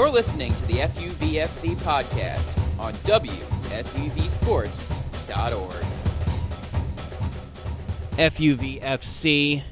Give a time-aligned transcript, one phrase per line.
[0.00, 5.84] You're listening to the FUVFC podcast on WFUVSports.org.
[8.16, 9.62] FUVFC,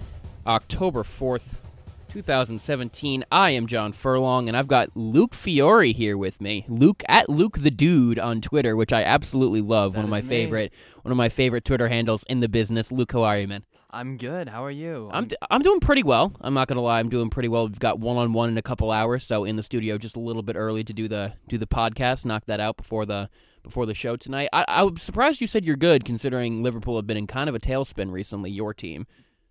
[0.46, 1.62] October 4th,
[2.11, 3.25] 2017.
[3.32, 6.66] I am John Furlong, and I've got Luke Fiore here with me.
[6.68, 9.95] Luke at Luke the Dude on Twitter, which I absolutely love.
[9.95, 10.29] That one of my me.
[10.29, 12.92] favorite, one of my favorite Twitter handles in the business.
[12.92, 13.62] Luke, how are you, man?
[13.90, 14.48] I'm good.
[14.48, 15.08] How are you?
[15.12, 16.32] I'm, d- I'm doing pretty well.
[16.40, 16.98] I'm not gonna lie.
[17.00, 17.66] I'm doing pretty well.
[17.68, 20.20] We've got one on one in a couple hours, so in the studio just a
[20.20, 22.24] little bit early to do the do the podcast.
[22.26, 23.30] Knock that out before the
[23.62, 24.48] before the show tonight.
[24.52, 27.54] I, I was surprised you said you're good, considering Liverpool have been in kind of
[27.54, 28.50] a tailspin recently.
[28.50, 29.06] Your team.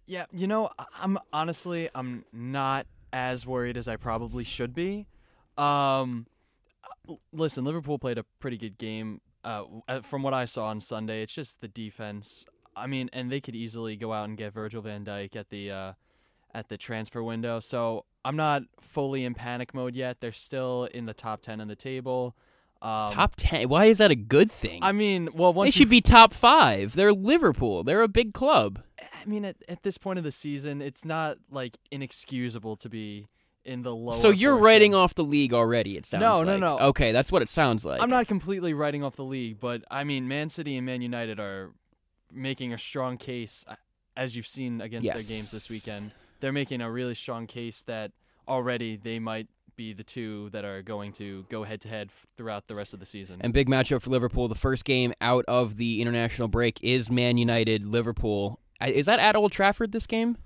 [0.06, 5.08] yeah, you know, I'm honestly I'm not as worried as I probably should be.
[5.58, 6.28] Um,
[7.34, 9.22] listen, Liverpool played a pretty good game.
[9.44, 12.46] Uh, uh, from what I saw on Sunday, it's just the defense.
[12.78, 15.72] I mean, and they could easily go out and get Virgil Van Dijk at the
[15.72, 15.94] uh,
[16.54, 17.60] at the transfer window.
[17.60, 20.18] So I'm not fully in panic mode yet.
[20.20, 22.36] They're still in the top ten on the table.
[22.82, 23.70] Um, top ten.
[23.70, 24.84] Why is that a good thing?
[24.84, 26.94] I mean, well, they once you should be top five.
[26.94, 27.84] They're Liverpool.
[27.84, 28.82] They're a big club.
[29.00, 33.28] I mean, at, at this point of the season, it's not like inexcusable to be
[33.66, 34.14] in the lower.
[34.14, 34.64] so you're portion.
[34.64, 35.98] writing off the league already.
[35.98, 36.80] It sounds No, no, no.
[36.80, 38.02] Okay, that's what it sounds like.
[38.02, 41.40] I'm not completely writing off the league, but I mean, Man City and Man United
[41.40, 41.72] are
[42.32, 43.76] making a strong case, uh,
[44.16, 45.28] as you've seen against Yes.
[45.28, 46.12] their games this weekend.
[46.40, 48.12] They're making a really strong case that
[48.48, 52.68] already they might be the two that are going to go head to head throughout
[52.68, 53.38] the rest of the season.
[53.42, 54.48] And big matchup for Liverpool.
[54.48, 58.60] The first game out of the international break is Man United Liverpool.
[58.86, 60.38] Is that at Old Trafford this game?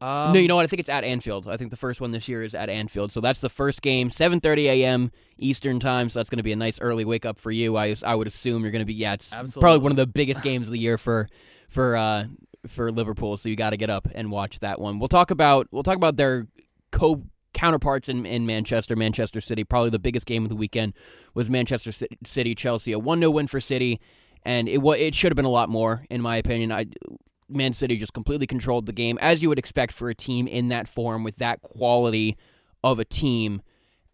[0.00, 0.64] Um, no, you know what?
[0.64, 1.46] I think it's at Anfield.
[1.46, 3.12] I think the first one this year is at Anfield.
[3.12, 5.12] So that's the first game, 7:30 a.m.
[5.36, 6.08] Eastern time.
[6.08, 7.76] So that's going to be a nice early wake up for you.
[7.76, 9.14] I I would assume you're going to be yeah.
[9.14, 11.28] It's probably one of the biggest games of the year for
[11.68, 12.26] for uh
[12.66, 13.36] for Liverpool.
[13.36, 14.98] So you got to get up and watch that one.
[14.98, 16.46] We'll talk about we'll talk about their
[16.92, 19.64] co counterparts in, in Manchester, Manchester City.
[19.64, 20.94] Probably the biggest game of the weekend
[21.34, 21.92] was Manchester
[22.24, 22.92] City Chelsea.
[22.92, 24.00] A 1-0 win for City
[24.44, 26.72] and it it should have been a lot more in my opinion.
[26.72, 26.86] I
[27.50, 30.68] Man City just completely controlled the game as you would expect for a team in
[30.68, 32.36] that form with that quality
[32.82, 33.62] of a team.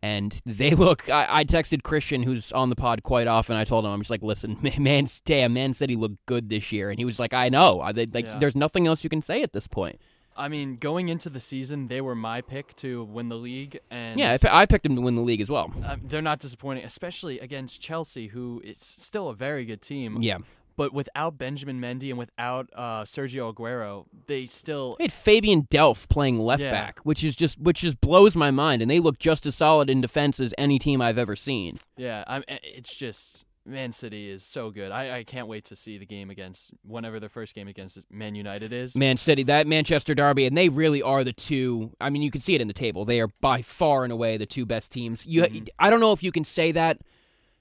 [0.02, 1.08] And they look.
[1.08, 3.56] I, I texted Christian, who's on the pod quite often.
[3.56, 6.90] I told him, I'm just like, listen, man, damn, Man City looked good this year,
[6.90, 7.80] and he was like, I know.
[7.80, 8.38] I, they, like, Yeah.
[8.38, 10.00] there's nothing else you can say at this point.
[10.38, 14.20] I mean, going into the season, they were my pick to win the league, and
[14.20, 15.72] Yeah, I, I picked them to win the league as well.
[15.82, 20.18] uh, they're not disappointing, especially against Chelsea, who is still a very good team.
[20.20, 20.38] Yeah,
[20.76, 26.08] But without Benjamin Mendy and without uh, Sergio Aguero, they still they had Fabian Delph
[26.08, 26.70] playing left Yeah.
[26.70, 29.88] back, which is just which just blows my mind, and they look just as solid
[29.88, 31.78] in defense as any team I've ever seen.
[31.96, 32.24] yeah.
[32.26, 34.92] I'm, it's just Man City is so good.
[34.92, 38.34] I, I can't wait to see the game against whenever the first game against Man
[38.36, 38.94] United is.
[38.96, 41.90] Man City, that Manchester Derby, and they really are the two.
[42.00, 43.04] I mean, you can see it in the table.
[43.04, 45.26] They are by far and away the two best teams.
[45.26, 45.68] You, Mhm.
[45.80, 46.98] I don't know if you can say that.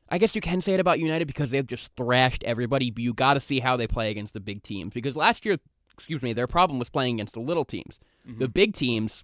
[0.09, 2.91] I guess you can say it about United because they've just thrashed everybody.
[2.91, 5.57] But you got to see how they play against the big teams because last year,
[5.93, 7.99] excuse me, their problem was playing against the little teams.
[8.29, 8.39] Mhm.
[8.39, 9.23] The big teams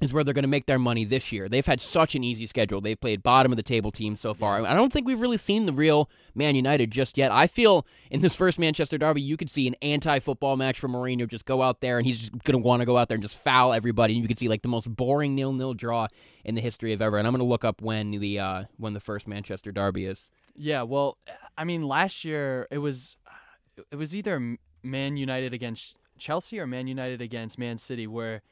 [0.00, 1.48] is where they're going to make their money this year.
[1.48, 2.82] They've had such an easy schedule.
[2.82, 4.64] They've played bottom of the table teams so far.
[4.66, 7.32] I don't think we've really seen the real Man United just yet.
[7.32, 11.26] I feel in this first Manchester derby, you could see an anti-football match for Mourinho
[11.26, 13.22] just go out there and he's just going to want to go out there and
[13.22, 14.14] just foul everybody.
[14.14, 16.08] And you could see like the most boring nil-nil draw
[16.44, 17.16] in the history of ever.
[17.16, 20.28] And I'm going to look up when the uh, when the first Manchester derby is.
[20.54, 21.16] Yeah, well,
[21.56, 23.16] I mean, last year it was
[23.90, 28.42] it was either Man United against Chelsea or Man United against Man City, where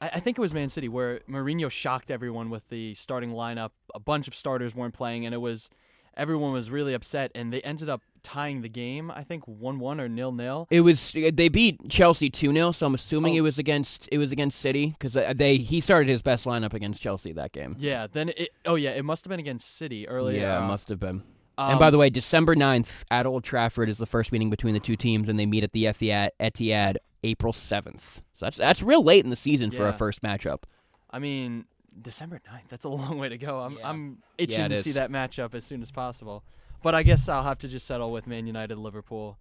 [0.00, 3.70] I, I think it was Man City, where Mourinho shocked everyone with the starting lineup.
[3.94, 5.70] A bunch of starters weren't playing, and it was
[6.16, 9.10] everyone was really upset, and they ended up tying the game.
[9.10, 10.66] I think one one or nil nil.
[10.70, 13.38] It was they beat Chelsea 2-0, so I'm assuming Oh.
[13.38, 17.00] it was against it was against City cuz they he started his best lineup against
[17.00, 17.76] Chelsea that game.
[17.78, 18.50] Yeah, then it.
[18.64, 20.40] Oh yeah, it must have been against City earlier.
[20.40, 21.22] Yeah, it uh, must have been.
[21.58, 24.74] Um, and by the way, December 9th at Old Trafford is the first meeting between
[24.74, 28.22] the two teams, and they meet at the Etihad, Etihad April 7th.
[28.34, 30.64] So that's that's real late in the season for a first matchup.
[31.10, 31.64] I mean,
[32.00, 33.60] December 9th, that's a long way to go.
[33.60, 33.88] I'm, Yeah.
[33.88, 36.44] I'm itching it to see that matchup as soon as possible.
[36.82, 39.38] But I guess I'll have to just settle with Man United Liverpool.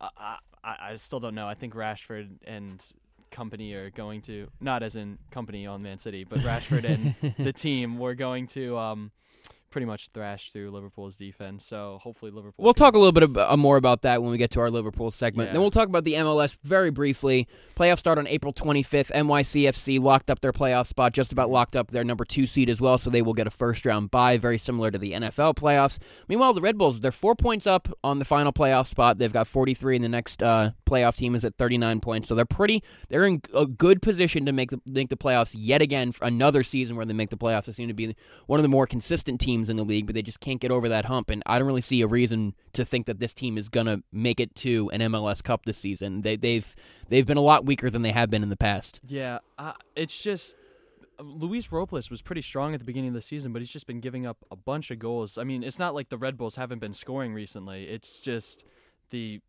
[0.00, 1.46] I, I, I I still don't know.
[1.46, 2.82] I think Rashford and
[3.30, 7.52] company are going to, not as in company on Man City, but Rashford and the
[7.52, 9.12] team, we're going to um,
[9.70, 11.64] pretty much thrashed through Liverpool's defense.
[11.64, 12.64] So hopefully Liverpool.
[12.64, 14.70] We'll talk a little bit ab- uh, more about that when we get to our
[14.70, 15.48] Liverpool segment.
[15.48, 15.52] Yeah.
[15.54, 17.48] Then we'll talk about the MLS very briefly.
[17.76, 19.10] Playoffs start on April 25th.
[19.12, 22.80] NYCFC locked up their playoff spot, just about locked up their number two seed as
[22.80, 25.98] well, so they will get a first round bye, very similar to the NFL playoffs.
[26.28, 29.18] Meanwhile, the Red Bulls, they're four points up on the final playoff spot.
[29.18, 32.28] They've got 43, and the next uh, playoff team is at 39 points.
[32.28, 35.82] So they're pretty, they're in a good position to make the, make the playoffs yet
[35.82, 37.66] again for another season where they make the playoffs.
[37.66, 38.14] They seem to be
[38.46, 40.88] one of the more consistent teams in the league, but they just can't get over
[40.88, 41.30] that hump.
[41.30, 44.40] And I don't really see a reason to think that this team is gonna make
[44.40, 46.22] it to an MLS Cup this season.
[46.22, 46.74] They, they've
[47.08, 49.00] they've been a lot weaker than they have been in the past.
[49.06, 50.56] Yeah, uh, it's just
[51.22, 54.00] Luis Robles was pretty strong at the beginning of the season, but he's just been
[54.00, 55.38] giving up a bunch of goals.
[55.38, 57.84] I mean, it's not like the Red Bulls haven't been scoring recently.
[57.84, 58.64] It's just
[59.10, 59.40] the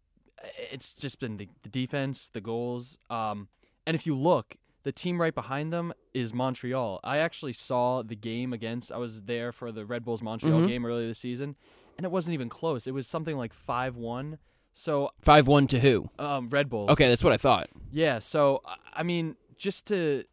[0.72, 2.98] it's just been the, the defense, the goals.
[3.10, 3.48] Um,
[3.86, 7.00] and if you look, the team right behind them is Montreal.
[7.04, 8.92] I actually saw the game against.
[8.92, 10.68] I was there for the Red Bulls Montreal Mhm.
[10.68, 11.56] game earlier this season,
[11.98, 12.88] and it wasn't even close.
[12.88, 14.38] It was something like five one.
[14.74, 16.10] So Five one to who?
[16.18, 16.90] um, Red Bulls.
[16.92, 17.70] Okay, that's what I thought.
[17.92, 20.24] Yeah, so I- I mean, just to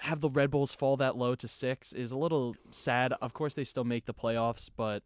[0.00, 3.12] have the Red Bulls fall that low to six is a little sad.
[3.20, 5.02] Of course, they still make the playoffs, but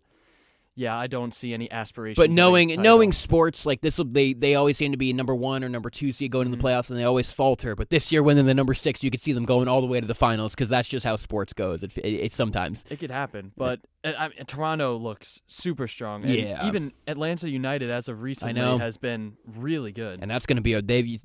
[0.77, 2.17] yeah, I don't see any aspirations.
[2.17, 5.63] But knowing knowing sports like this, will they they always seem to be number one
[5.65, 6.61] or number two seed going to Mhm.
[6.61, 7.75] the playoffs, and they always falter.
[7.77, 9.87] But this year, when they're the number six, you could see them going all the
[9.87, 11.83] way to the finals because that's just how sports goes.
[11.83, 12.85] It, it, it sometimes.
[12.89, 16.25] it could happen, but I mean, Toronto looks super strong.
[16.25, 16.67] And Yeah.
[16.67, 20.21] even Atlanta United, as of recently, has been really good.
[20.23, 21.21] and that's going to be a they've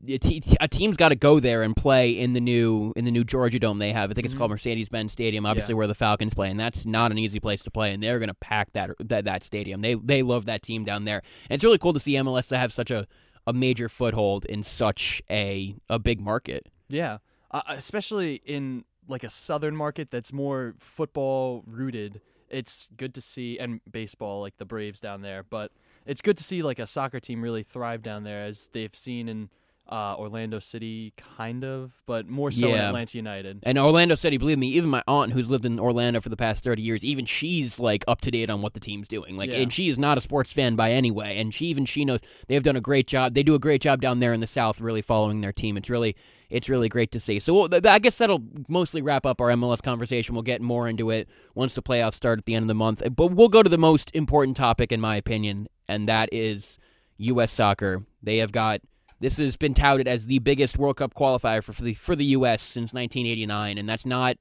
[0.59, 3.59] A team's got to go there and play in the new in the new Georgia
[3.59, 4.11] Dome they have.
[4.11, 4.39] I think it's Mhm.
[4.39, 5.77] called Mercedes-Benz Stadium, obviously Yeah.
[5.77, 7.93] where the Falcons play, and that's not an easy place to play.
[7.93, 9.79] And they're going to pack that that that stadium.
[9.79, 12.57] They they love that team down there, and it's really cool to see MLS to
[12.57, 13.07] have such a
[13.47, 16.67] a major foothold in such a a big market.
[16.89, 17.19] Yeah,
[17.51, 22.19] uh, especially in like a southern market that's more football rooted.
[22.55, 25.71] It's good to see and baseball like the Braves down there, but
[26.05, 29.27] it's good to see like a soccer team really thrive down there as they've seen
[29.27, 29.49] in
[29.89, 33.63] uh, Orlando City, kind of, but more so in Atlanta United.
[33.63, 36.63] And Orlando City, believe me, even my aunt who's lived in Orlando for the past
[36.63, 39.37] 30 years, even she's like up to date on what the team's doing.
[39.37, 39.59] Like Yeah.
[39.59, 42.19] and she is not a sports fan by any way, and she even she knows
[42.47, 43.33] they've done a great job.
[43.35, 45.77] They do a great job down there in the south really following their team.
[45.77, 46.15] It's really
[46.49, 47.39] it's really great to see.
[47.39, 50.35] So I guess that'll mostly wrap up our MLS conversation.
[50.35, 53.01] We'll get more into it once the playoffs start at the end of the month.
[53.15, 56.77] But we'll go to the most important topic in my opinion, and that is
[57.17, 58.05] US soccer.
[58.21, 58.81] They have got
[59.25, 62.25] this has been touted as the biggest World Cup qualifier for, for the for the
[62.25, 62.61] U.S.
[62.61, 64.37] since 1989, and that's not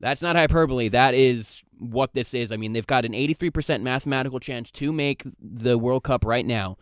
[0.00, 0.88] that's not hyperbole.
[0.88, 2.52] That is what this is.
[2.52, 6.76] I mean, they've got an 83% mathematical chance to make the World Cup right now.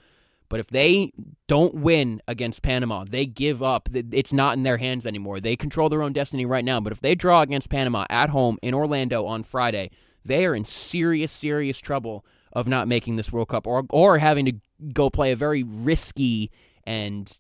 [0.48, 1.12] But if they
[1.46, 3.88] don't win against Panama, they give up.
[3.94, 5.38] It's not in their hands anymore.
[5.38, 6.80] They control their own destiny right now.
[6.80, 9.92] But if they draw against Panama at home in Orlando on Friday,
[10.24, 14.46] they are in serious, serious trouble of not making this World Cup or or having
[14.46, 14.54] to
[14.92, 16.50] go play a very risky
[16.90, 17.38] and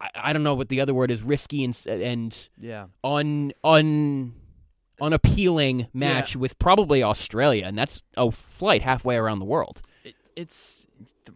[0.00, 4.34] I, I don't know what the other word is risky and and Yeah, un un
[5.00, 9.82] unappealing match with probably Australia, and that's a flight halfway around the world.
[10.04, 10.86] it, it's
[11.24, 11.32] the,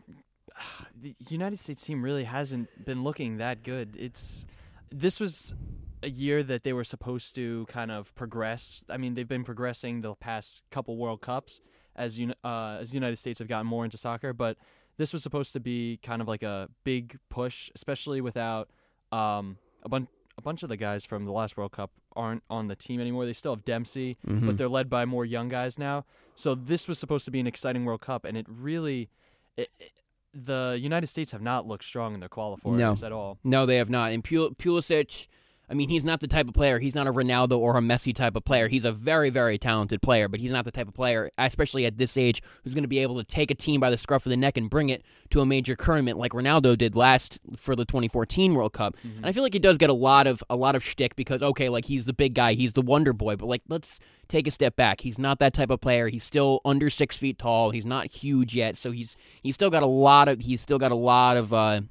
[1.00, 3.96] the United States team really hasn't been looking that good.
[3.96, 4.44] It's
[4.90, 5.54] this was
[6.02, 8.84] a year that they were supposed to kind of progress.
[8.88, 11.60] I mean, they've been progressing the past couple World Cups
[11.94, 14.56] as you uh, as the United States have gotten more into soccer, but
[15.00, 18.68] this was supposed to be kind of like a big push, especially without
[19.10, 20.08] um, a bunch
[20.38, 23.24] a bunch of the guys from the last World Cup aren't on the team anymore.
[23.26, 24.46] They still have Dempsey, Mhm.
[24.46, 26.04] but they're led by more young guys now.
[26.34, 29.10] So this was supposed to be an exciting World Cup, and it really,
[29.56, 29.92] it, it-
[30.32, 33.06] the United States have not looked strong in their qualifiers No.
[33.06, 33.38] at all.
[33.42, 34.12] No, they have not.
[34.12, 35.26] And Pul- Pulisic,
[35.70, 36.80] I mean, he's not the type of player.
[36.80, 38.66] He's not a Ronaldo or a Messi type of player.
[38.66, 41.96] He's a very, very talented player, but he's not the type of player, especially at
[41.96, 44.30] this age, who's going to be able to take a team by the scruff of
[44.30, 47.84] the neck and bring it to a major tournament like Ronaldo did last for the
[47.84, 48.96] 2014 World Cup.
[49.18, 51.40] And I feel like he does get a lot of a lot of shtick because
[51.40, 54.50] okay, like he's the big guy, he's the wonder boy, but like let's take a
[54.50, 55.02] step back.
[55.02, 56.08] He's not that type of player.
[56.08, 57.70] He's still under six feet tall.
[57.70, 60.90] He's not huge yet, so he's he's still got a lot of he's still got
[60.90, 61.82] a lot of uh,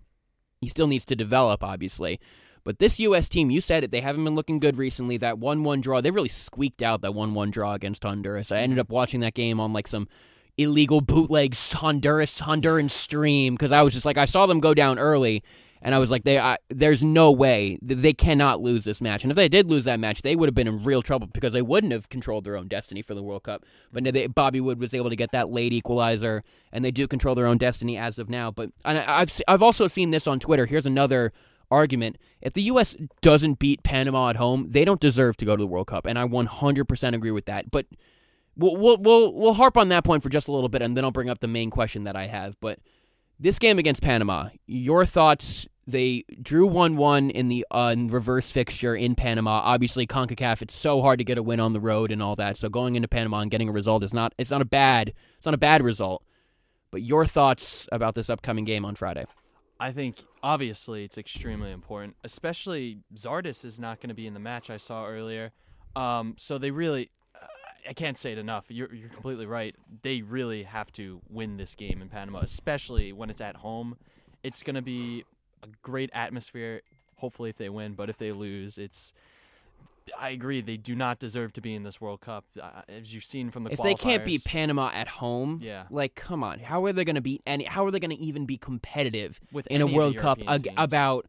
[0.59, 2.19] he still needs to develop, obviously.
[2.69, 3.27] But this U.S.
[3.27, 5.17] team, you said it, they haven't been looking good recently.
[5.17, 8.51] That 1 1 draw, they really squeaked out that 1 1 draw against Honduras.
[8.51, 10.07] I ended up watching that game on like some
[10.55, 14.99] illegal bootleg Honduras Honduran stream because I was just like, I saw them go down
[14.99, 15.41] early.
[15.81, 19.23] And I was like, they, I, there's no way they cannot lose this match.
[19.23, 21.53] And if they did lose that match, they would have been in real trouble because
[21.53, 23.65] they wouldn't have controlled their own destiny for the World Cup.
[23.91, 27.33] But they, Bobby Wood was able to get that late equalizer, and they do control
[27.33, 28.51] their own destiny as of now.
[28.51, 30.65] But I- I've I've also seen this on Twitter.
[30.67, 31.31] Here's another
[31.71, 32.95] argument: if the U.S.
[33.21, 36.17] doesn't beat Panama at home, they don't deserve to go to the World Cup, and
[36.17, 37.71] I 100% agree with that.
[37.71, 37.85] But
[38.59, 41.11] We'll, we'll we'll harp on that point for just a little bit, and then I'll
[41.11, 42.59] bring up the main question that I have.
[42.59, 42.79] But
[43.39, 45.67] this game against Panama, your thoughts?
[45.87, 49.61] They drew one one in the uh, reverse fixture in Panama.
[49.63, 52.57] Obviously, Concacaf, it's so hard to get a win on the road and all that.
[52.57, 55.45] So going into Panama and getting a result is not it's not a bad it's
[55.45, 56.23] not a bad result.
[56.91, 59.25] But your thoughts about this upcoming game on Friday?
[59.79, 64.39] I think obviously it's extremely important, especially Zardes is not going to be in the
[64.39, 65.51] match I saw earlier.
[65.95, 67.11] Um, so they really,
[67.87, 68.65] I can't say it enough.
[68.69, 69.75] You're, you're completely right.
[70.01, 73.97] They really have to win this game in Panama, especially when it's at home.
[74.43, 75.23] It's going to be
[75.63, 76.81] a great atmosphere.
[77.15, 79.13] Hopefully, if they win, but if they lose, it's
[80.17, 80.61] I agree.
[80.61, 83.63] They do not deserve to be in this World Cup, uh, as you've seen from
[83.65, 83.71] the.
[83.71, 85.85] If they can't beat Panama at home, Yeah.
[85.89, 87.65] like come on, how are they going to beat any?
[87.65, 90.17] How are they going to even be competitive With in a any of the World
[90.17, 91.25] Cup ag- about?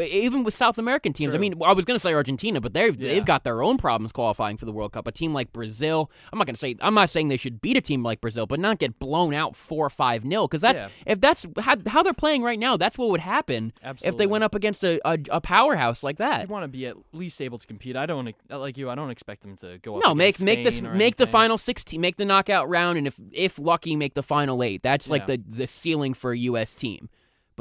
[0.00, 2.98] Even with South American teams, I mean, I was going to say Argentina, but they've
[3.00, 3.12] Yeah.
[3.14, 5.06] they've got their own problems qualifying for the World Cup.
[5.06, 7.76] A team like Brazil, I'm not going to say I'm not saying they should beat
[7.76, 10.80] a team like Brazil, but not get blown out four or five nil because that's
[10.80, 10.88] Yeah.
[11.06, 13.72] if that's how, how they're playing right now, that's what would happen
[14.04, 16.42] if they went up against a, a, a powerhouse like that.
[16.42, 17.96] You want to be at least able to compete.
[17.96, 18.90] I don't like you.
[18.90, 20.04] I don't expect them to go up.
[20.04, 23.06] No, make against make this Spain make the final sixteen, make the knockout round, and
[23.06, 24.82] if if lucky, make the final eight.
[24.82, 25.36] That's like Yeah.
[25.36, 26.74] the the ceiling for a U.S.
[26.74, 27.08] team.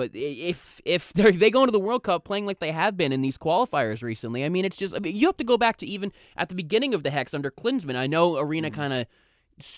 [0.01, 3.11] But if if they they go into the World Cup playing like they have been
[3.11, 5.77] in these qualifiers recently, I mean, it's just I mean, you have to go back
[5.77, 7.95] to even at the beginning of the hex under Klinsmann.
[7.95, 8.81] I know Arena Mm-hmm.
[8.81, 9.05] kind of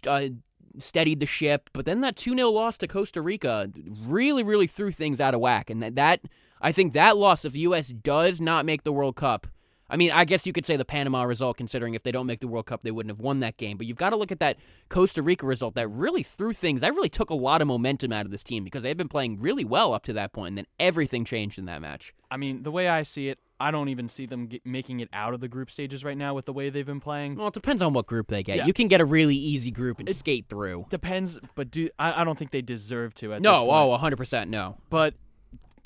[0.07, 0.29] uh,
[0.77, 3.69] steadied the ship, but then that two 0 loss to Costa Rica
[4.05, 6.21] really really threw things out of whack, and that that
[6.61, 7.89] I think that loss if the U.S.
[7.89, 9.47] does not make the World Cup.
[9.93, 12.39] I mean, I guess you could say the Panama result, considering if they don't make
[12.39, 13.77] the World Cup, they wouldn't have won that game.
[13.77, 14.57] But you've got to look at that
[14.89, 16.81] Costa Rica result that really threw things.
[16.81, 19.39] That really took a lot of momentum out of this team because they've been playing
[19.39, 22.13] really well up to that point, and then everything changed in that match.
[22.31, 25.09] I mean, the way I see it, I don't even see them get, making it
[25.13, 27.35] out of the group stages right now with the way they've been playing.
[27.35, 28.57] Well, it depends on what group they get.
[28.57, 28.65] Yeah.
[28.65, 30.87] You can get a really easy group and It- skate through.
[30.89, 33.71] Depends, but do I, I don't think they deserve to at this No, point.
[33.71, 34.77] oh, 100% no.
[34.89, 35.13] but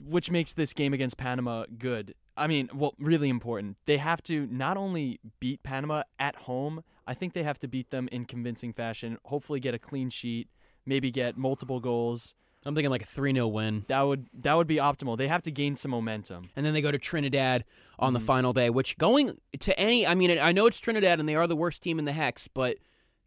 [0.04, 2.14] which makes this game against Panama good.
[2.38, 3.78] I mean, well, really important.
[3.86, 7.90] They have to not only beat Panama at home, I think they have to beat
[7.90, 9.18] them in convincing fashion.
[9.26, 10.48] Hopefully, get a clean sheet,
[10.86, 12.34] maybe get multiple goals.
[12.66, 13.86] I'm thinking like a 3 0 win.
[13.88, 15.18] That would that would be optimal.
[15.18, 16.50] They have to gain some momentum.
[16.56, 17.64] And then they go to Trinidad
[17.98, 18.20] on Mm-hmm.
[18.20, 21.36] the final day, which going to any, I mean, I know it's Trinidad and they
[21.36, 22.78] are the worst team in the Hex, but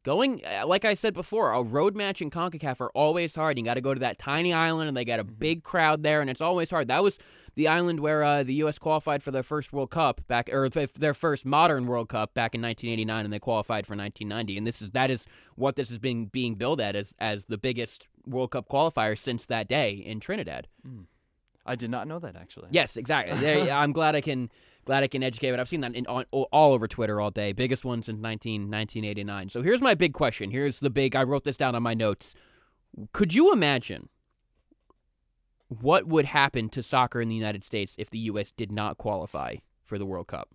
[0.02, 3.58] going, uh, like I said before, a road match in CONCACAF are always hard.
[3.58, 5.34] You got to go to that tiny island and they got a Mm-hmm.
[5.38, 6.88] big crowd there, and it's always hard.
[6.88, 7.18] That was
[7.54, 8.78] the island where uh, the U.S.
[8.78, 12.62] qualified for their first World Cup back, or their first modern World Cup back in
[12.62, 14.58] 1989, and they qualified for 1990.
[14.58, 15.26] And this is that is
[15.56, 19.46] what this has been being billed at as as the biggest World Cup qualifier since
[19.46, 20.68] that day in Trinidad.
[21.66, 22.68] I did not know that actually.
[22.70, 23.38] Yes, exactly.
[23.38, 24.50] There- I'm glad I can
[24.84, 27.52] glad I can educate, but I've seen that in, on, all over Twitter all day.
[27.52, 29.50] Biggest one since 19, 1989.
[29.50, 30.50] So here's my big question.
[30.50, 31.14] Here's the big.
[31.14, 32.34] I wrote this down on my notes.
[33.12, 34.08] Could you imagine
[35.80, 38.50] what would happen to soccer in the United States if the U.S.
[38.52, 40.48] did not qualify for the World Cup?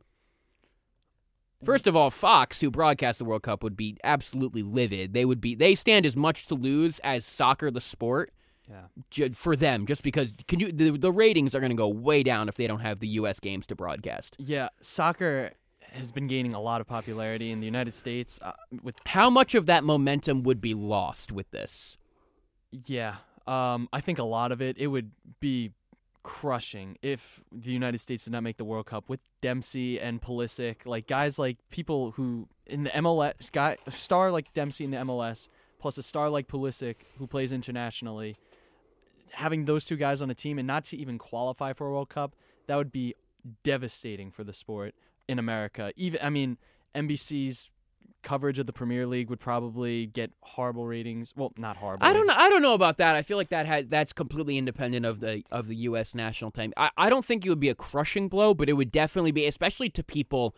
[1.64, 5.14] First of all, Fox, who broadcasts the World Cup, would be absolutely livid.
[5.14, 5.56] They would be.
[5.56, 8.32] They stand as much to lose as soccer, the sport
[8.70, 9.30] Yeah.
[9.34, 12.50] for them just because can you the, the ratings are going to go way down
[12.50, 14.36] if they don't have the US games to broadcast.
[14.38, 15.52] Yeah, soccer
[15.92, 18.52] has been gaining a lot of popularity in the United States uh,
[18.84, 21.98] with How much of that momentum would be lost with this?
[22.86, 23.16] Yeah.
[23.48, 25.72] Um, I think a lot of it, it would be
[26.24, 30.86] crushing if the United States did not make the World Cup with Dempsey and Pulisic,
[30.86, 35.48] like guys like people who in the MLS, guy star like Dempsey in the MLS,
[35.80, 38.36] plus a star like Pulisic who plays internationally.
[39.34, 42.10] Having those two guys on a team and not to even qualify for a World
[42.10, 42.36] Cup,
[42.66, 43.14] that would be
[43.64, 44.96] devastating for the sport
[45.28, 45.92] in America.
[45.96, 46.58] Even I mean,
[46.96, 47.70] NBC's
[48.26, 51.34] coverage of the Premier League would probably get horrible ratings.
[51.38, 52.06] Well, not horrible.
[52.06, 52.34] I don't know.
[52.36, 53.16] I don't know about that.
[53.16, 56.14] I feel like that has that's completely independent of the of the U.S.
[56.14, 56.74] national team.
[56.76, 59.46] I, I don't think it would be a crushing blow, but it would definitely be,
[59.46, 60.56] especially to people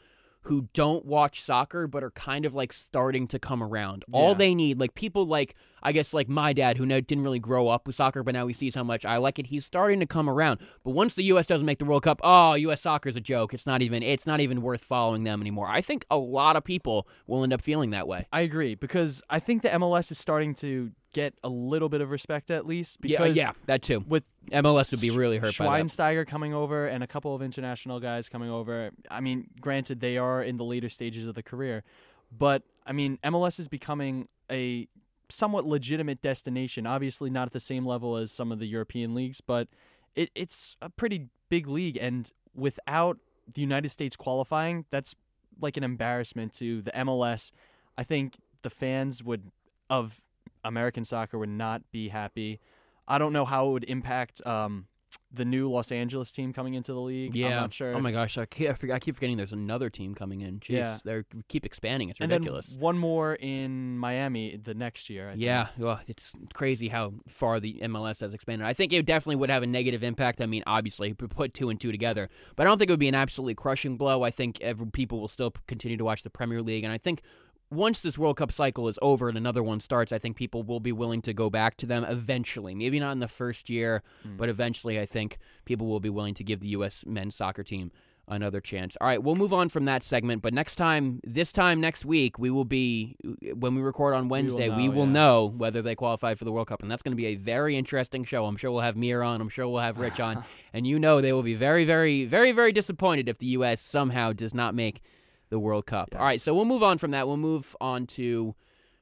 [0.47, 4.05] who don't watch soccer but are kind of like starting to come around.
[4.11, 7.39] All they need, like people like I guess like my dad who no, didn't really
[7.39, 9.47] grow up with soccer, but now he sees how much I like it.
[9.47, 10.59] He's starting to come around.
[10.83, 11.47] But once the U.S.
[11.47, 12.81] doesn't make the World Cup, oh, U.S.
[12.81, 13.53] soccer's a joke.
[13.53, 15.67] It's not even it's not even worth following them anymore.
[15.67, 18.27] I think a lot of people will end up feeling that way.
[18.31, 22.11] I agree because I think the MLS is starting to get a little bit of
[22.11, 24.03] respect at least because yeah, that too.
[24.07, 25.71] with MLS would be really hurt by that.
[25.71, 28.91] Schweinsteiger coming over and a couple of international guys coming over.
[29.09, 31.83] I mean, granted they are in the later stages of the career,
[32.31, 34.87] but I mean MLS is becoming a
[35.27, 36.85] somewhat legitimate destination.
[36.85, 39.67] Obviously not at the same level as some of the European leagues, but
[40.15, 43.17] it, it's a pretty big league and without
[43.51, 45.15] the United States qualifying, that's
[45.59, 47.51] like an embarrassment to the MLS.
[47.97, 49.51] I think the fans would
[49.89, 50.21] of
[50.67, 52.59] American soccer would not be happy.
[53.07, 54.87] I don't know how it would impact um,
[55.31, 57.33] the new Los Angeles team coming into the league.
[57.35, 57.93] Yeah, I'm not sure.
[57.95, 60.59] Oh my gosh, I keep, I keep forgetting there's another team coming in.
[60.59, 60.97] Jeez, Yeah.
[61.05, 62.09] they keep expanding.
[62.09, 62.67] It's and ridiculous.
[62.67, 65.27] then one more in Miami the next year.
[65.29, 65.43] I think.
[65.43, 68.67] Yeah, well, it's crazy how far the MLS has expanded.
[68.67, 70.41] I think it definitely would have a negative impact.
[70.41, 73.07] I mean, obviously, put two and two together, but I don't think it would be
[73.09, 74.23] an absolutely crushing blow.
[74.23, 77.21] I think people will still continue to watch the Premier League, and I think
[77.69, 80.79] once this World Cup cycle is over and another one starts, I think people will
[80.79, 82.73] be willing to go back to them eventually.
[82.73, 84.37] Maybe not in the first year, Mm.
[84.37, 87.05] but eventually, I think people will be willing to give the U.S.
[87.05, 87.91] men's soccer team
[88.29, 88.97] another chance.
[88.99, 92.37] All right, we'll move on from that segment, but next time, this time next week,
[92.37, 93.15] we will be
[93.53, 95.11] when we record on Wednesday, we know, will yeah.
[95.13, 97.77] know whether they qualify for the World Cup, and that's going to be a very
[97.77, 98.45] interesting show.
[98.45, 100.43] I'm sure we'll have Mir on, I'm sure we'll have Rich on,
[100.73, 103.81] and you know they will be very, very, very, very disappointed if the U.S.
[103.81, 105.01] somehow does not make
[105.49, 106.09] the World Cup.
[106.15, 107.27] All right, so we'll move on from that.
[107.27, 108.55] We'll move on to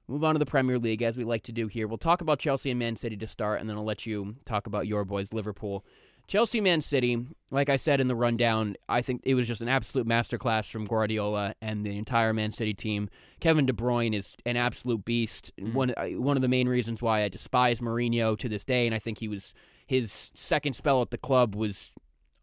[0.08, 1.88] move on to the Premier League as we like to do here.
[1.88, 4.68] We'll talk about Chelsea and Man City to start, and then I'll let you talk
[4.68, 5.86] about your boys, Liverpool.
[6.28, 9.70] Chelsea, Man City, like I said in the rundown, I think it was just an
[9.70, 13.10] absolute masterclass from Guardiola and the entire Man City team.
[13.40, 15.52] Kevin De Bruyne is an absolute beast.
[15.60, 18.96] One uh, one of the main reasons why I despise Mourinho to this day, and
[18.96, 19.54] I think he was
[19.86, 21.94] his second spell at the club was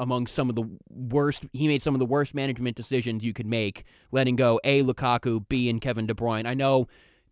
[0.03, 1.47] among some of the worst.
[1.53, 5.49] He made some of the worst management decisions you could make, letting go a Lukaku,
[5.49, 6.47] B and Kevin De Bruyne.
[6.47, 6.89] I know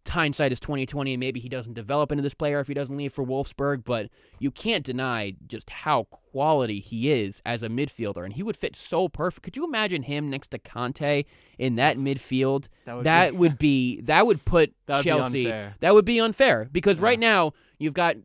[0.08, 2.96] hindsight is twenty twenty, and maybe he doesn't develop into this player if he doesn't
[2.96, 4.08] leave for Wolfsburg, but
[4.38, 8.76] you can't deny just how quality he is as a midfielder, and he would fit
[8.76, 9.44] so perfect.
[9.44, 11.24] Could you imagine him next to Kanté
[11.58, 12.68] in that midfield?
[12.84, 15.44] That would that be- would be that would put That would be Chelsea.
[15.80, 18.16] That would be unfair because right now you've got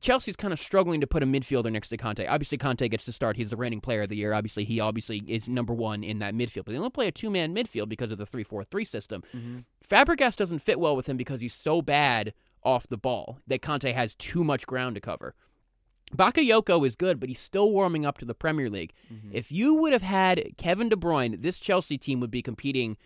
[0.00, 2.28] Chelsea's kind of struggling to put a midfielder next to Kanté.
[2.28, 3.36] Obviously, Kanté gets to start.
[3.36, 4.32] He's the reigning player of the year.
[4.32, 6.64] Obviously, he obviously is number one in that midfield.
[6.64, 9.22] But they only play a two man midfield because of the three four three system.
[9.34, 9.58] Mm-hmm.
[9.88, 13.94] Fabregas doesn't fit well with him because he's so bad off the ball that Kanté
[13.94, 15.34] has too much ground to cover.
[16.14, 18.92] Bakayoko is good, but he's still warming up to the Premier League.
[19.12, 19.30] Mm-hmm.
[19.32, 22.96] If you would have had Kevin De Bruyne, this Chelsea team would be competing,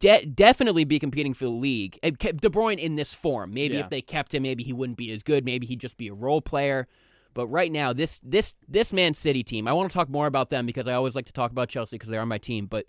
[0.00, 1.98] de- definitely be competing for the league.
[2.02, 2.10] De
[2.50, 3.54] Bruyne in this form.
[3.54, 3.80] Maybe Yeah.
[3.80, 5.44] if they kept him, maybe he wouldn't be as good.
[5.44, 6.86] Maybe he'd just be a role player.
[7.34, 10.50] But right now, this this this Man City team, I want to talk more about
[10.50, 12.66] them because I always like to talk about Chelsea because they are my team.
[12.66, 12.86] But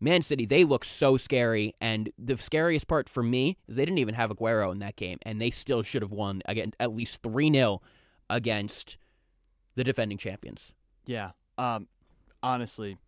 [0.00, 3.98] Man City, they look so scary, and the scariest part for me is they didn't
[3.98, 7.22] even have Aguero in that game, and they still should have won again at least
[7.22, 7.80] three 0
[8.30, 8.96] against
[9.74, 10.72] the defending champions.
[11.06, 11.30] Yeah.
[11.56, 11.88] Um,
[12.42, 12.98] honestly,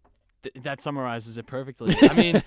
[0.43, 1.95] th- that summarizes it perfectly.
[2.03, 2.43] I mean,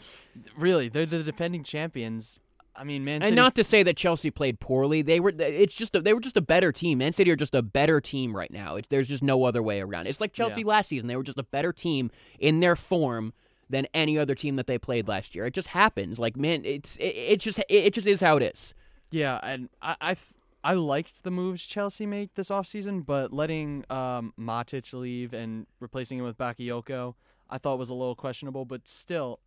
[0.58, 2.40] really, they're the defending champions.
[2.76, 3.28] I mean, Man City.
[3.30, 5.32] And not to say that Chelsea played poorly, they were.
[5.38, 6.98] It's just a, they were just a better team.
[6.98, 8.78] Man City are just a better team right now.
[8.78, 10.08] It's, there's just no other way around.
[10.08, 10.68] It's like Chelsea Yeah.
[10.68, 12.10] last season; they were just a better team
[12.40, 13.34] in their form
[13.70, 15.46] than any other team that they played last year.
[15.46, 16.18] It just happens.
[16.18, 18.74] Like man, it's it, it just it, it just is how it is.
[19.12, 20.16] Yeah, and I I,
[20.64, 26.20] I liked the moves Chelsea made this offseason, but letting um, Matic leave and replacing
[26.20, 27.16] him with Bakayoko,
[27.50, 28.64] I thought was a little questionable.
[28.64, 29.40] But still,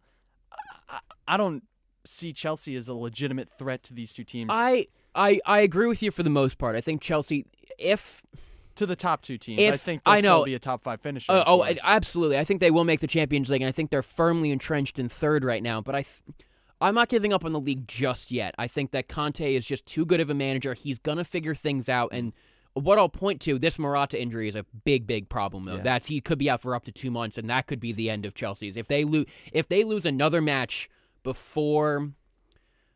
[0.88, 1.64] I, I, don't
[2.04, 4.50] see Chelsea as a legitimate threat to these two teams.
[4.52, 6.76] I I I agree with you for the most part.
[6.76, 7.46] I think Chelsea,
[7.78, 8.26] if
[8.74, 11.32] to the top two teams, I think they'll I know- be a top five finisher.
[11.32, 11.78] Uh, oh, course.
[11.82, 12.38] absolutely.
[12.38, 15.08] I think they will make the Champions League, and I think they're firmly entrenched in
[15.08, 15.80] third right now.
[15.80, 16.46] But I, th-
[16.80, 18.54] I'm not giving up on the league just yet.
[18.58, 20.74] I think that Conte is just too good of a manager.
[20.74, 22.10] He's gonna figure things out.
[22.12, 22.32] And
[22.74, 25.64] what I'll point to, this Morata injury is a big, big problem.
[25.64, 25.82] Though Yeah.
[25.82, 28.10] that's he could be out for up to two months, and that could be the
[28.10, 28.76] end of Chelsea's.
[28.76, 30.88] If they lose, if they lose another match
[31.22, 32.12] before.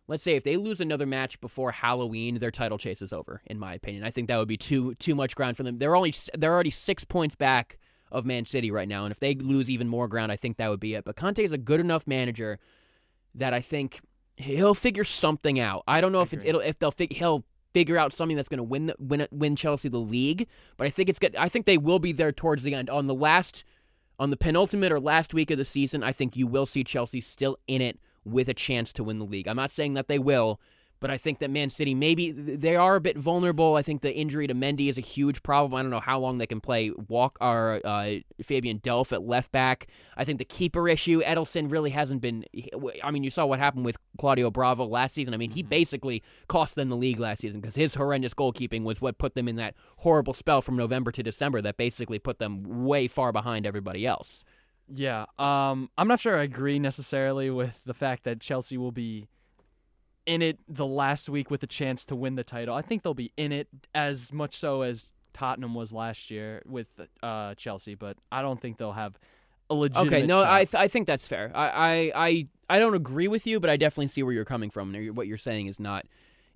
[0.06, 3.42] Let's say if they lose another match before Halloween, their title chase is over.
[3.46, 5.78] In my opinion, I think that would be too too much ground for them.
[5.78, 7.78] They're only they're already six points back
[8.10, 10.68] of Man City right now, and if they lose even more ground, I think that
[10.68, 11.04] would be it.
[11.04, 12.58] But Conte is a good enough manager
[13.34, 14.00] that I think
[14.36, 15.82] he'll figure something out.
[15.86, 18.58] I don't know if it, it'll if they'll fig- he'll figure out something that's going
[18.58, 21.36] to win the, win win Chelsea the league, but I think it's good.
[21.36, 23.64] I think they will be there towards the end on the last
[24.18, 26.02] on the penultimate or last week of the season.
[26.02, 29.24] I think you will see Chelsea still in it with a chance to win the
[29.24, 29.48] league.
[29.48, 30.60] I'm not saying that they will.
[31.00, 33.74] But I think that Man City maybe they are a bit vulnerable.
[33.74, 35.74] I think the injury to Mendy is a huge problem.
[35.74, 39.50] I don't know how long they can play Walk or uh, Fabian Delph at left
[39.50, 39.86] back.
[40.16, 42.44] I think the keeper issue Ederson really hasn't been.
[43.02, 45.32] I mean, you saw what happened with Claudio Bravo last season.
[45.32, 49.00] I mean, he basically cost them the league last season because his horrendous goalkeeping was
[49.00, 52.84] what put them in that horrible spell from November to December that basically put them
[52.84, 54.44] way far behind everybody else.
[54.92, 55.26] Yeah.
[55.38, 59.28] Um, I'm not sure I agree necessarily with the fact that Chelsea will be
[60.30, 62.72] in it the last week with a chance to win the title.
[62.72, 63.66] I think they'll be in it
[63.96, 66.86] as much so as Tottenham was last year with
[67.20, 69.18] uh, Chelsea, but I don't think they'll have
[69.68, 70.06] a legitimate.
[70.06, 70.52] Okay, no, shot.
[70.52, 71.50] I th- I think that's fair.
[71.52, 74.70] I, I I I don't agree with you, but I definitely see where you're coming
[74.70, 74.94] from.
[74.94, 76.06] and What you're saying is not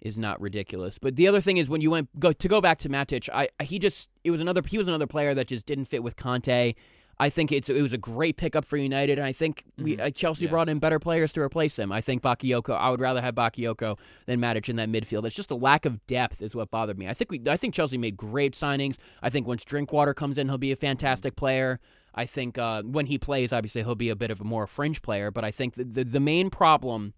[0.00, 0.96] is not ridiculous.
[0.98, 3.48] But the other thing is when you went go to go back to Matic, I
[3.64, 6.74] he just it was another he was another player that just didn't fit with Conte.
[7.18, 10.00] I think it's it was a great pickup for United, and I think we Mhm.
[10.06, 10.50] uh, Chelsea Yeah.
[10.50, 11.92] brought in better players to replace him.
[11.92, 12.74] I think Bakayoko.
[12.76, 15.24] I would rather have Bakayoko than Matic in that midfield.
[15.24, 17.08] It's just a lack of depth is what bothered me.
[17.08, 18.96] I think we I think Chelsea made great signings.
[19.22, 21.78] I think once Drinkwater comes in, he'll be a fantastic player.
[22.16, 25.02] I think uh, when he plays, obviously he'll be a bit of a more fringe
[25.02, 25.30] player.
[25.30, 27.14] But I think the the, the main problem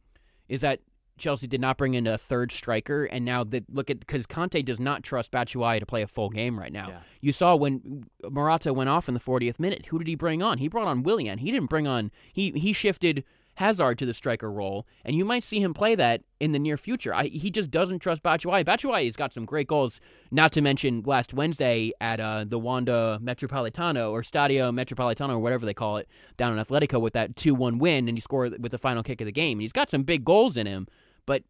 [0.49, 0.81] is that
[1.19, 4.61] Chelsea did not bring in a third striker, and now that look at because Conte
[4.63, 6.89] does not trust Batshuayi to play a full game right now.
[6.89, 6.99] Yeah.
[7.21, 9.87] You saw when Morata went off in the 40th minute.
[9.87, 10.59] Who did he bring on?
[10.59, 11.39] He brought on Willian.
[11.39, 12.11] He didn't bring on.
[12.33, 13.25] He he shifted
[13.57, 16.77] Hazard to the striker role, and you might see him play that in the near
[16.77, 17.15] future.
[17.15, 18.65] I, he just doesn't trust Batshuayi.
[18.65, 19.99] Batshuayi has got some great goals.
[20.31, 25.65] Not to mention last Wednesday at uh, the Wanda Metropolitano or Stadio Metropolitano or whatever
[25.65, 28.79] they call it down in Atletico with that 2-1 win, and he scored with the
[28.79, 29.61] final kick of the game.
[29.61, 30.87] He's got some big goals in him,
[31.25, 31.43] but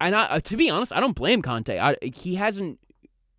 [0.00, 1.78] and I, uh, to be honest, I don't blame Conte.
[1.78, 2.80] I, he hasn't.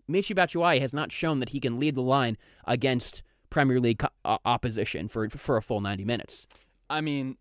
[0.10, 4.10] Michy Batshuayi has not shown that he can lead the line against Premier League co-
[4.26, 6.48] uh, opposition for for a full 90 minutes.
[6.90, 7.38] I mean,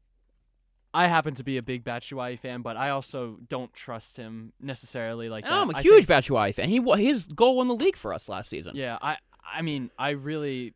[0.97, 5.29] I happen to be a big Batshuayi fan, but I also don't trust him necessarily
[5.29, 5.45] like.
[5.47, 6.69] I'm a huge think- Batshuayi fan.
[6.69, 8.77] He his goal won the league for us last season.
[8.77, 9.19] Yeah, I
[9.53, 10.75] I mean, I really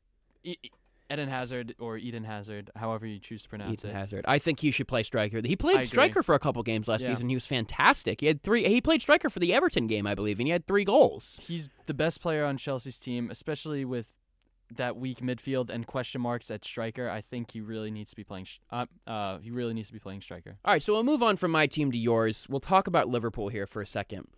[1.12, 3.94] Eden Hazard or Eden Hazard, however you choose to pronounce Ethan it.
[3.94, 4.24] Hazard.
[4.28, 5.40] I think he should play striker.
[5.44, 7.14] He played striker for a couple games last Yeah.
[7.14, 7.28] season.
[7.28, 8.20] He was fantastic.
[8.20, 8.68] He had three.
[8.68, 11.40] He played striker for the Everton game, I believe, and he had three goals.
[11.42, 14.16] He's the best player on Chelsea's team, especially with
[14.76, 17.08] that weak midfield and question marks at striker.
[17.10, 18.44] I think he really needs to be playing.
[18.44, 20.58] sh- Uh, uh, he really needs to be playing striker.
[20.64, 22.46] All right, so we'll move on from my team to yours.
[22.48, 24.28] We'll talk about Liverpool here for a second.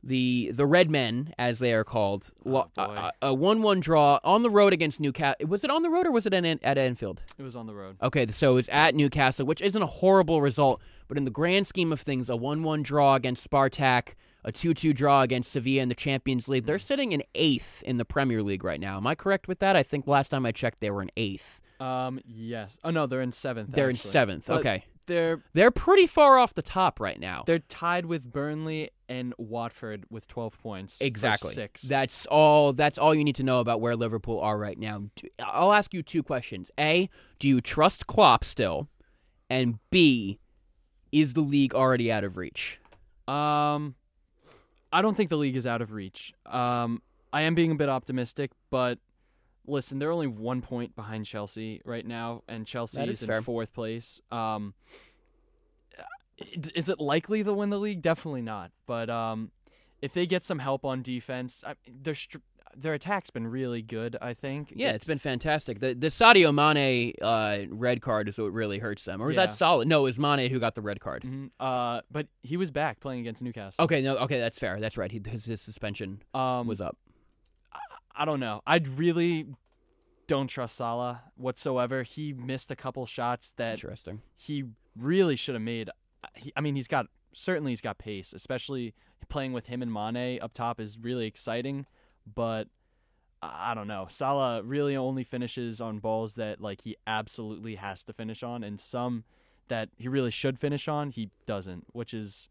[0.00, 2.66] The the Red Men, as they are called, Oh, boy.
[2.76, 5.44] a- a one-one draw on the road against Newcastle.
[5.48, 7.22] Was it on the road or was it at, An- at Anfield?
[7.36, 7.96] It was on the road.
[8.00, 11.66] Okay, so it was at Newcastle, which isn't a horrible result, but in the grand
[11.66, 15.82] scheme of things, a 1 1 draw against Spartak, a 2 2 draw against Sevilla
[15.82, 16.66] in the Champions League.
[16.66, 18.96] They're sitting in eighth in the Premier League right now.
[18.96, 19.76] Am I correct with that?
[19.76, 21.60] I think last time I checked, they were in eighth.
[21.80, 22.78] Um, yes.
[22.82, 23.70] Oh no, they're in seventh.
[23.72, 24.10] They're in actually.
[24.10, 24.46] seventh.
[24.46, 24.84] But Okay.
[25.06, 27.42] They're They're pretty far off the top right now.
[27.46, 30.98] they're tied with Burnley and Watford with twelve points.
[31.00, 31.54] Exactly.
[31.54, 31.80] six.
[31.80, 32.74] That's all.
[32.74, 35.04] That's all you need to know about where Liverpool are right now.
[35.42, 36.70] I'll ask you two questions.
[36.78, 38.88] A, do you trust Klopp still?
[39.48, 40.40] And B,
[41.10, 42.78] is the league already out of reach?
[43.26, 43.94] Um,
[44.92, 46.32] I don't think the league is out of reach.
[46.46, 48.98] Um, I am being a bit optimistic, but
[49.66, 53.42] listen, they're only one point behind Chelsea right now, and Chelsea is is in fair.
[53.42, 54.20] fourth place.
[54.30, 54.74] Um,
[56.38, 58.00] is it likely they'll win the league?
[58.00, 58.70] Definitely not.
[58.86, 59.50] But um,
[60.00, 62.38] if they get some help on defense, I, their str-
[62.76, 64.16] their attack's been really good.
[64.20, 64.72] I think.
[64.74, 65.80] Yeah, it's been fantastic.
[65.80, 69.20] The the Sadio Mane uh, red card is what really hurts them.
[69.22, 69.46] Or was Yeah.
[69.46, 69.84] that Salah?
[69.84, 71.22] No, it was Mane who got the red card.
[71.22, 71.50] Mhm.
[71.58, 73.84] Uh, but he was back playing against Newcastle.
[73.84, 74.78] Okay, no, okay, that's fair.
[74.80, 75.10] That's right.
[75.10, 76.96] He, his, his suspension Um, was up.
[78.16, 78.62] I don't know.
[78.66, 79.46] I really
[80.26, 82.02] don't trust Salah whatsoever.
[82.02, 84.22] He missed a couple shots that Interesting.
[84.36, 84.64] he
[84.96, 85.88] really should have made.
[86.34, 88.92] He, I mean, he's got certainly he's got pace, especially
[89.28, 91.86] playing with him and Mane up top is really exciting.
[92.34, 92.68] But
[93.42, 94.06] I don't know.
[94.10, 98.80] Salah really only finishes on balls that like he absolutely has to finish on, and
[98.80, 99.24] some
[99.68, 102.48] that he really should finish on, he doesn't, which is.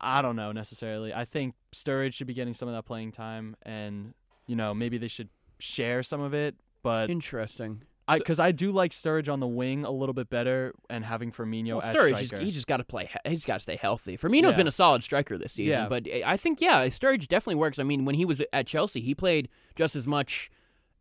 [0.00, 1.14] I don't know necessarily.
[1.14, 4.14] I think Sturridge should be getting some of that playing time, and
[4.46, 6.56] you know maybe they should share some of it.
[6.82, 7.82] But Interesting.
[8.06, 11.32] I because I do like Sturridge on the wing a little bit better, and having
[11.32, 12.44] Firmino Well, as Sturridge, he's, striker.
[12.44, 13.08] he just got to play.
[13.24, 14.16] he- He's got to stay healthy.
[14.18, 14.56] Firmino's Yeah.
[14.58, 15.88] been a solid striker this season, Yeah.
[15.88, 17.78] but I think yeah, Sturridge definitely works.
[17.78, 20.50] I mean, when he was at Chelsea, he played just as much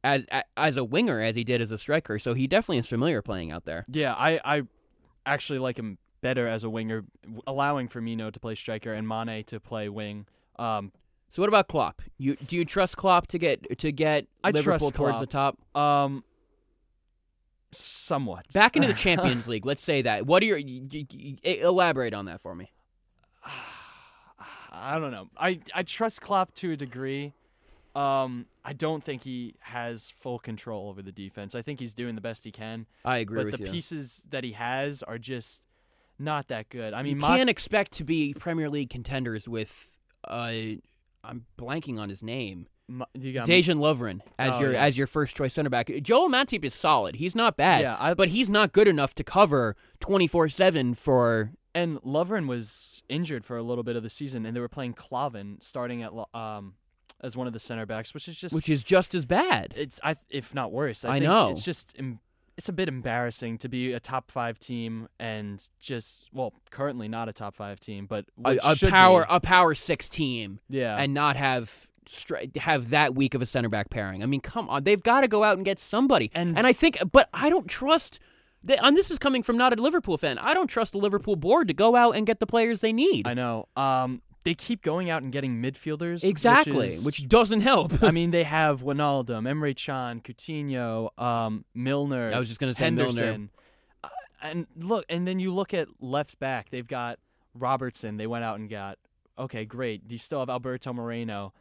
[0.04, 0.26] as
[0.58, 2.18] as a winger as he did as a striker.
[2.20, 3.86] So he definitely is familiar playing out there.
[3.90, 4.62] yeah, I I
[5.26, 7.04] actually like him better as a winger,
[7.46, 10.26] allowing Firmino to play striker and Mane to play wing.
[10.58, 10.94] Um,
[11.30, 12.02] So what about Klopp?
[12.18, 15.58] You do you trust Klopp to get to get I Liverpool towards the top?
[15.76, 16.24] um,
[17.74, 19.66] somewhat Back into the Champions League.
[19.66, 20.26] Let's say that.
[20.26, 22.72] What are your y- y- y- elaborate on that for me?
[24.72, 25.30] I don't know.
[25.38, 27.34] I I trust Klopp to a degree.
[27.96, 31.54] Um, I don't think he has full control over the defense.
[31.54, 33.52] I think he's doing the best he can, I agree with you.
[33.52, 33.72] but the you.
[33.72, 35.62] pieces that he has are just
[36.18, 36.94] not that good.
[36.96, 40.52] I mean, you can't expect to be Premier League contenders with uh
[41.24, 42.68] I'm blanking on his name.
[43.14, 44.84] You got Dejan Lovren as Oh, your yeah.
[44.84, 45.90] as your first choice center back.
[46.02, 47.16] Joel Matip is solid.
[47.16, 47.82] He's not bad.
[47.82, 53.46] Yeah, I- but he's not good enough to cover 24/7 for And Lovren was injured
[53.46, 56.76] for a little bit of the season, and they were playing Klavan starting at um
[57.22, 59.74] as one of the center backs, which is just which is just as bad.
[59.78, 61.06] it's I if not worse.
[61.06, 61.50] I, I think know.
[61.50, 61.96] it's just
[62.58, 67.28] it's a bit embarrassing to be a top five team and just well, currently not
[67.30, 69.28] a top five team, but A, a power be.
[69.30, 71.88] a power six team yeah, and not have
[72.58, 74.24] have that weak of a center back pairing.
[74.24, 76.32] I mean, come on, they've got to go out and get somebody.
[76.34, 78.20] And- and I think, but I don't trust.
[78.64, 80.38] The, and this is coming from not a Liverpool fan.
[80.38, 83.28] I don't trust the Liverpool board to go out and get the players they need.
[83.28, 83.68] I know.
[83.76, 86.16] Um, they keep going out and getting midfielders.
[86.16, 88.02] which exactly, is- which doesn't help.
[88.04, 92.32] I mean, they have Wijnaldum, Emre Can, Coutinho, um, Milner.
[92.34, 93.50] I was just gonna say Milner.
[94.04, 94.10] Uh,
[94.42, 96.70] and look, and then you look at left back.
[96.70, 97.20] They've got
[97.54, 98.18] Robertson.
[98.18, 98.98] They went out and got.
[99.38, 100.08] Okay, great.
[100.08, 101.54] Do you still have Alberto Moreno.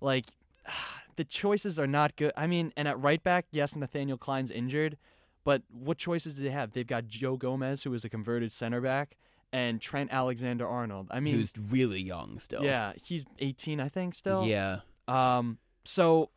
[0.00, 0.26] Like,
[1.16, 2.32] the choices are not good.
[2.36, 4.96] I mean, and at right back, yes, Nathaniel Clyne's injured,
[5.44, 6.72] but what choices do they have?
[6.72, 9.16] They've got Joe Gomez, who is a converted center back,
[9.52, 11.08] and Trent Alexander Arnold.
[11.10, 12.62] I mean, Who's really young still?
[12.62, 14.46] yeah, he's 18, I think, still.
[14.46, 14.80] yeah.
[15.08, 16.30] Um, so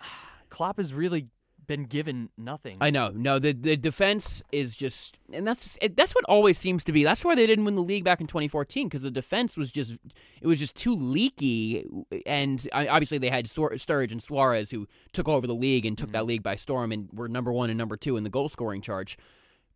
[0.48, 1.26] Klopp is really
[1.68, 2.78] been given nothing.
[2.80, 3.12] I know.
[3.14, 7.04] No, the the defense is just, and that's it, that's what always seems to be.
[7.04, 9.96] That's why they didn't win the league back in 2014 because the defense was just
[10.40, 11.86] it was just too leaky,
[12.26, 15.96] and I, obviously they had Stur- Sturridge and Suarez who took over the league and
[15.96, 16.14] took mm-hmm.
[16.14, 18.82] that league by storm and were number one and number two in the goal scoring
[18.82, 19.16] charge.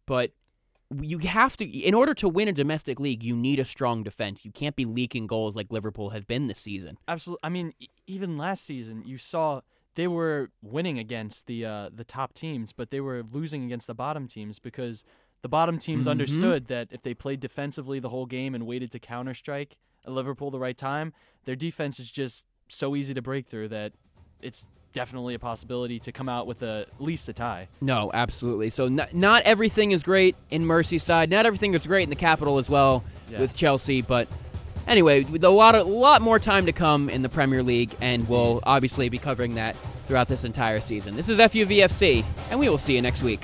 [0.07, 0.33] But
[1.01, 4.45] you have to, in order to win a domestic league, you need a strong defense.
[4.45, 6.99] You can't be leaking goals like Liverpool have been this season.
[7.09, 7.41] Absolutely.
[7.45, 7.73] I mean,
[8.07, 9.63] even last season, you saw
[9.95, 13.95] they were winning against the uh, the top teams, but they were losing against the
[13.95, 15.05] bottom teams because
[15.43, 16.11] the bottom teams Mhm.
[16.11, 19.77] understood that if they played defensively the whole game and waited to counter strike
[20.07, 21.13] at Liverpool the right time,
[21.45, 23.93] their defense is just so easy to break through that
[24.41, 27.67] it's definitely a possibility to come out with a, at least a tie.
[27.81, 28.69] No, absolutely.
[28.71, 31.29] So not, not everything is great in Merseyside.
[31.31, 33.41] Not everything is great in the capital as well Yeah.
[33.41, 34.03] with Chelsea.
[34.03, 34.29] But
[34.87, 38.61] anyway, a lot of, lot more time to come in the Premier League, and we'll
[38.65, 41.17] obviously be covering that throughout this entire season.
[41.17, 43.41] This is FUVFC, and we will see you next week.